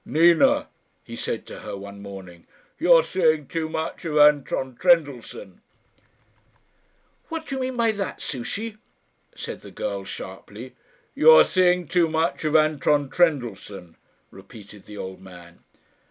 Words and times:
"Nina," 0.03 0.67
he 1.03 1.15
said 1.15 1.45
to 1.45 1.59
her 1.59 1.77
one 1.77 2.01
morning, 2.01 2.47
"you 2.79 2.91
are 2.91 3.03
seeing 3.03 3.45
too 3.45 3.69
much 3.69 4.03
of 4.03 4.17
Anton 4.17 4.73
Trendellsohn." 4.75 5.61
"What 7.29 7.45
do 7.45 7.53
you 7.53 7.61
mean 7.61 7.77
by 7.77 7.91
that, 7.91 8.19
Souchey?" 8.19 8.77
said 9.35 9.61
the 9.61 9.69
girl, 9.69 10.03
sharply. 10.03 10.73
"You 11.13 11.29
are 11.33 11.43
seeing 11.43 11.87
too 11.87 12.09
much 12.09 12.43
of 12.45 12.55
Anton 12.55 13.09
Trendellsohn," 13.11 13.95
repeated 14.31 14.87
the 14.87 14.97
old 14.97 15.21
man. 15.21 15.59